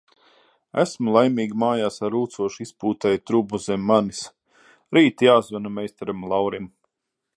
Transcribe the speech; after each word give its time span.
Esmu 0.83 1.11
laimīgi 1.15 1.57
mājās 1.63 2.01
ar 2.07 2.11
rūcošu 2.15 2.65
izpūtēja 2.65 3.21
trubu 3.31 3.61
zem 3.67 3.85
manis. 3.91 4.23
Rīt 4.99 5.25
jāzvana 5.27 5.75
meistaram 5.77 6.27
Laurim. 6.33 6.67